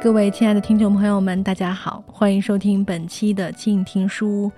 [0.00, 4.52] 各位亲爱的听众朋友们，大家好，欢迎收听本期的静听书屋，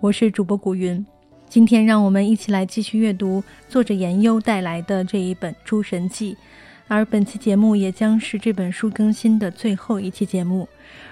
[0.00, 1.04] 我是主播古云。
[1.46, 6.32] 今天让我们一起来继续阅读作者严优带来的这一本《诸神记》，
[6.88, 10.66] 而本期节目也将是这本书更新的最后一期节目。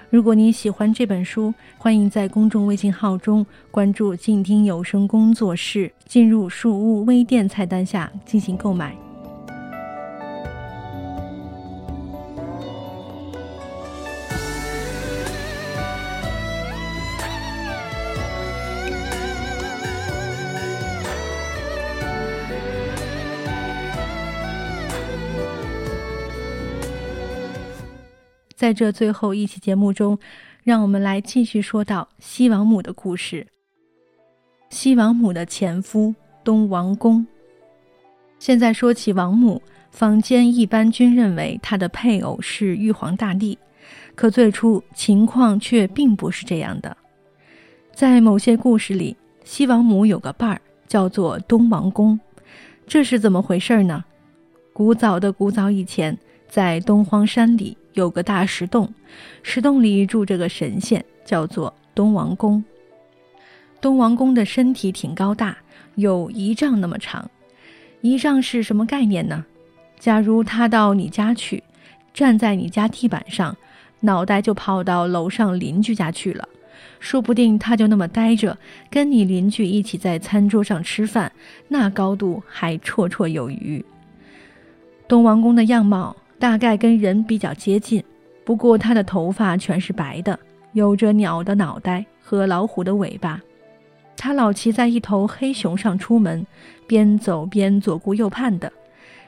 [0.09, 8.95] 如果你喜欢这本书，欢迎在公众微信号中关注“静听有声工作室”，进入书屋微店菜单下进行购买。
[28.57, 30.17] 在这最后一期节目中，
[30.63, 33.45] 让我们来继续说到西王母的故事。
[34.71, 37.23] 西王母的前夫东王公。
[38.39, 43.55] 现在说起王母，坊间一般均认为她的配偶是玉皇大帝，
[44.15, 46.97] 可最初情况却并不是这样的。
[47.93, 52.19] 在某些故事里，西王母有个伴儿叫做东王公，
[52.87, 54.03] 这是怎么回事呢？
[54.73, 56.17] 古早的古早以前，
[56.49, 57.77] 在东荒山里。
[57.97, 58.93] 有个大石洞，
[59.41, 62.63] 石洞里住着个神仙，叫做东王公。
[63.81, 65.57] 东王公的身体挺高大，
[65.95, 67.27] 有一丈那么长。
[68.01, 69.43] 一丈是什么概念呢？
[69.99, 71.63] 假如他到你家去，
[72.13, 73.57] 站在你家地板上，
[74.01, 76.47] 脑袋就跑到楼上邻居家去了。
[76.99, 78.55] 说不定他就那么呆着，
[78.91, 81.31] 跟你邻居一起在餐桌上吃饭，
[81.67, 83.83] 那高度还绰绰有余。
[85.07, 86.15] 东王公的样貌。
[86.39, 88.03] 大概跟人比较接近，
[88.43, 90.39] 不过他的头发全是白的，
[90.73, 93.41] 有着鸟的脑袋和老虎的尾巴。
[94.15, 96.45] 他老骑在一头黑熊上出门，
[96.87, 98.71] 边走边左顾右盼的，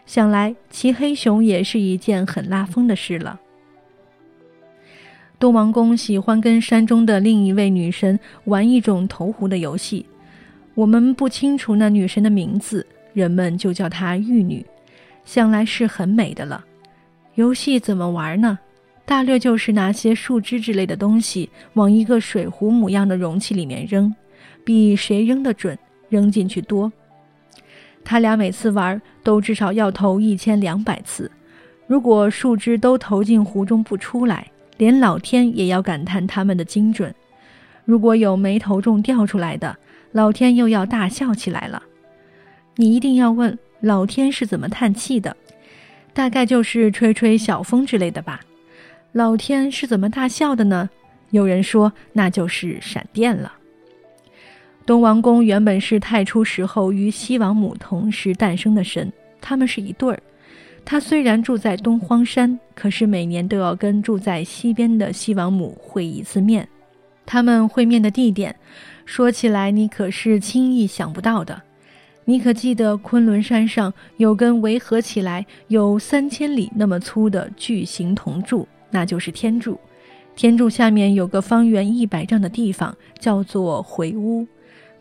[0.05, 3.39] 想来骑黑熊也是一件很拉风的事了。
[5.39, 10.05] 东王公喜欢跟山中的另一位女神玩一种投壶的游戏，
[10.75, 14.65] 我们不清楚那女神的名字，人们就叫她玉女，
[15.23, 16.65] 想来是很美的了。
[17.39, 18.59] 游戏怎么玩呢？
[19.05, 24.13] 大略就是拿些树枝之类的东西往一个水壶模样的容器里面扔，
[24.65, 25.79] 比谁扔得准，
[26.09, 26.91] 扔进去多。
[28.03, 31.31] 他俩每次玩都至少要投一千两百次，
[31.87, 34.45] 如果树枝都投进壶中不出来，
[34.75, 37.09] 连老天也要感叹他们的精准；
[37.85, 39.73] 如果有没投中掉出来的，
[40.11, 41.81] 老天又要大笑起来了。
[42.75, 45.37] 你一定要问老天是怎么叹气的。
[46.13, 48.39] 大概就是吹吹小风之类的吧。
[49.11, 50.89] 老天是怎么大笑的呢？
[51.31, 53.53] 有人说那就是闪电了。
[54.85, 60.19] 东王公原本是太初时候与西王母同时诞生的神，他们是一对儿。
[60.83, 66.67] 他虽然住在东荒山，可是每年都要跟住在西边的西王母会一次面。
[67.25, 68.55] 他们会面的地点，
[69.05, 71.61] 说起来你可是轻易想不到的。
[72.29, 79.79] 你可记得昆仑山上有根围合起来有三千里那么粗的巨型铜柱，那就是天柱。
[80.35, 84.45] 天柱下面有个方圆一百丈的地方，叫做回屋。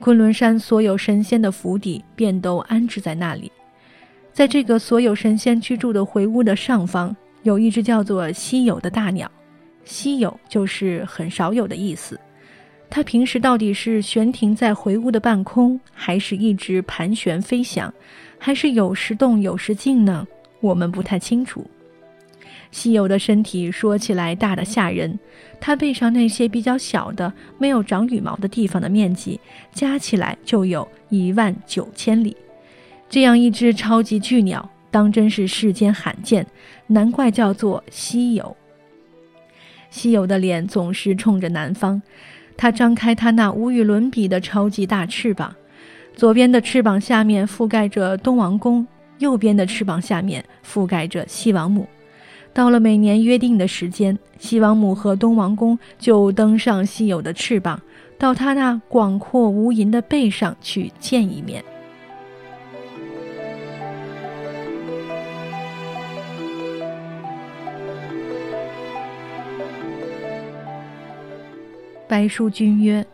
[0.01, 3.53] 昆仑山所有神仙的府邸便都安置在那里。
[4.33, 9.31] 在这个所有神仙居住的回屋的上方，有一只叫做稀有的大鸟。
[9.85, 12.19] 稀有就是很少有的意思。
[12.91, 17.93] 它平时到底是悬停在回屋的半空，还是一直盘旋飞翔，
[18.39, 20.27] 还是有时动有时静呢？
[20.61, 21.65] 我们不太清楚。
[22.71, 25.19] 稀有的身体说起来大的吓人，
[25.61, 29.39] 它背上那些比较小的、没有长羽毛的地方的面积，
[29.73, 32.37] 加起来就有一万九千里。
[33.09, 36.47] 这样一只超级巨鸟，当真是世间罕见，
[36.87, 38.57] 难怪叫做稀有。
[39.91, 42.03] 稀有的脸总是冲着南方。
[42.59, 45.55] 他张开他那无与伦比的超级大翅膀，
[46.15, 48.85] 左边的翅膀下面覆盖着东王宫，
[49.19, 51.87] 右边的翅膀下面覆盖着西王母。
[52.53, 57.81] 到了每年约定的时间，西王母和东王公就登上稀有的翅膀，
[58.19, 61.63] 到他那广阔无垠的背上去见一面。
[72.09, 73.07] 白书君曰：“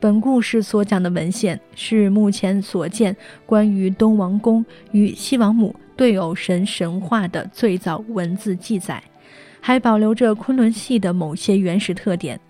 [0.00, 3.14] 本故事所讲的文献是目前所见
[3.44, 9.02] 关于东王公与西王母对偶神神话的最早文字记载，
[9.60, 12.40] 还保留着昆仑系的某些原始特点，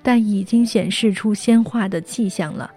[0.00, 2.70] 但已经显示出仙化的迹象了。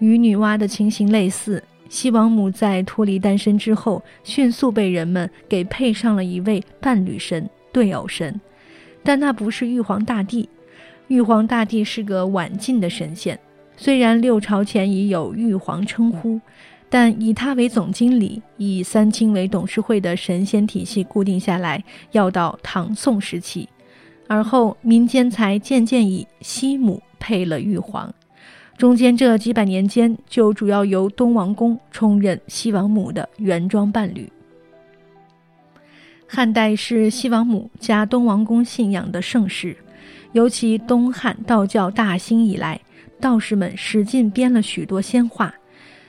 [0.00, 8.38] 与女娲的情形类似，西王母在脱离单身之后，迅速被人们给配上了一位伴侣神、对偶神。”
[9.02, 10.46] 但那不是玉皇大帝。
[11.10, 13.36] 玉皇大帝是个晚进的神仙，
[13.76, 16.40] 虽然六朝前已有玉皇称呼，
[16.88, 23.68] 但以他为总经理，以三清为董事会的神仙体系固定下来，要到唐宋时期，
[24.28, 28.14] 而后民间才渐渐以西母配了玉皇。
[28.78, 34.30] 中间这几百年间，就主要由东王公充任西王母的原装伴侣。
[36.28, 39.76] 汉代是西王母加东王公信仰的盛世，
[40.32, 42.80] 尤其东汉道教大兴以来，
[43.20, 45.54] 道士们使劲编了许多仙话，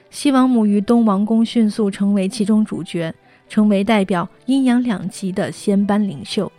[0.09, 3.13] 西王母与东王公迅速成为其中主角，
[3.49, 6.51] 成为代表阴阳两极的仙班领袖。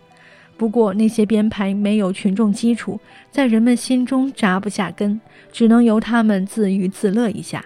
[0.57, 2.99] 不过，那些编排没有群众基础，
[3.31, 5.19] 在人们心中扎不下根，
[5.51, 7.63] 只能由他们自娱自乐一下。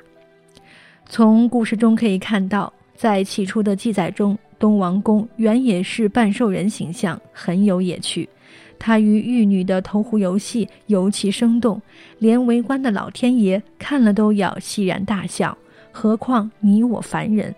[1.05, 8.29] 从故事中可以看到，在起初的记载中，东王公原也是半兽人形象，很有野趣。
[8.79, 11.81] 他与玉女的投壶游戏尤其生动，
[12.19, 15.57] 连围观的老天爷看了都要欣然大笑，
[15.91, 17.53] 何况你我凡人？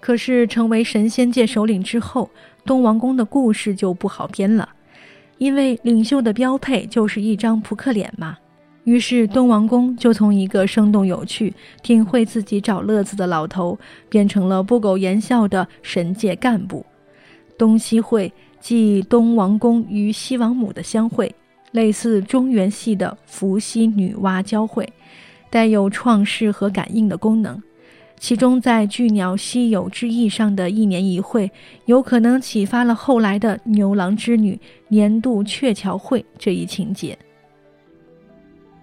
[0.00, 2.30] 可是成为神仙界首领之后，
[2.64, 4.68] 东王公的故事就不好编了，
[5.38, 8.38] 因为领袖的标配就是一张扑克脸嘛。
[8.84, 11.54] 于是东王公就从一个生动有趣、
[11.84, 13.78] 挺会自己找乐子的老头，
[14.08, 16.84] 变成了不苟言笑的神界干部。
[17.56, 21.34] 东西会即东王公与西王母的相会，
[21.72, 24.90] 类似中原系的伏羲女娲交汇，
[25.50, 27.60] 带有创世和感应的功能。
[28.20, 31.50] 其中，在巨鸟稀有之意上的一年一会，
[31.86, 34.56] 有可能启发了后来的牛郎织女
[34.86, 37.18] 年度鹊桥会这一情节。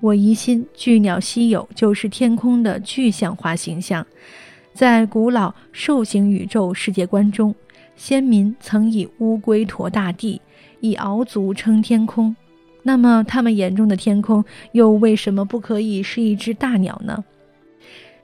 [0.02, 4.06] 我疑心巨鸟稀有就是天空的具象化形象，
[4.74, 7.56] 在古老兽形宇宙世界观中，
[8.00, 10.42] 先民曾以乌龟驮大地，
[10.80, 12.34] 以鳌足撑天空，
[12.82, 14.42] 那么他们眼中的天空
[14.72, 17.26] 又为什么不可以是一只大鸟呢？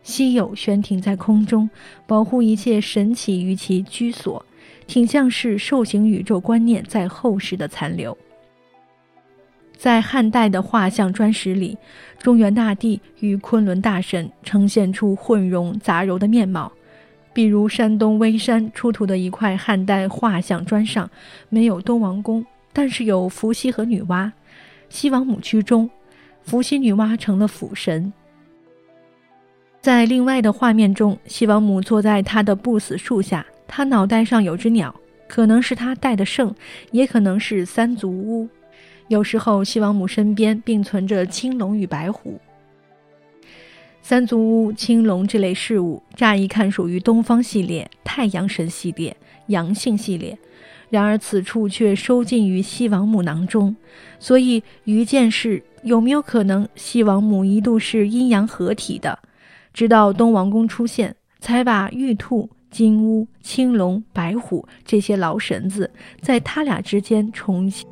[0.01, 1.69] 稀有悬停在空中，
[2.07, 4.45] 保护一切神奇于其居所，
[4.88, 8.18] 挺像是兽形宇宙观念在后世的残留。
[9.75, 11.78] 在汉代的画像砖石里，
[12.18, 16.71] 中原大地与昆仑大神呈现出混融杂糅的面貌。
[17.36, 21.10] 比如山东微山出土的一块汉代画像砖上，
[21.50, 24.32] 没有东王公，但是有伏羲和女娲，
[24.88, 25.90] 西王母居中，
[26.44, 28.14] 伏羲女娲成了辅神。
[29.82, 34.96] 在另外的画面中，西王母坐在她的不死树下，她脑袋上有只鸟，
[35.28, 36.56] 可能是她带的圣，
[36.92, 38.48] 也可能是三足乌。
[39.10, 42.40] 有时候，西王母身边并存着青龙与白虎。
[44.07, 49.18] 三足乌、青龙这类事物，乍一看属于东方系列、太阳神系列、
[49.48, 50.38] 阳性系列，
[50.92, 53.75] 然而此处却收进于西王母囊中。
[54.19, 59.18] 所以，于剑是有没有可能，西王母一度是阴阳合体的？
[59.74, 65.90] 直到东王公出现，才把玉兔、金乌、青龙、白虎这些老神子
[66.22, 67.88] 在他俩之间重新。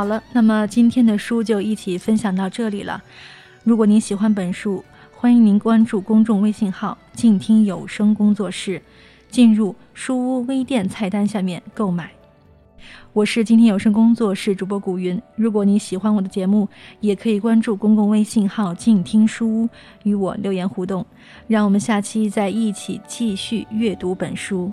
[0.00, 3.02] 好了，那么今天的书就一起分享到这里了。
[3.64, 4.82] 如果您喜欢本书，
[5.14, 8.80] 欢迎您关注公众微信号“静听有声工作室”，
[9.28, 12.10] 进入书屋微店菜单下面购买。
[13.12, 15.20] 我是今天有声工作室主播古云。
[15.36, 16.66] 如果你喜欢我的节目，
[17.00, 19.68] 也可以关注公共微信号“静听书屋”
[20.04, 21.04] 与我留言互动。
[21.46, 24.72] 让我们下期再一起继续阅读本书。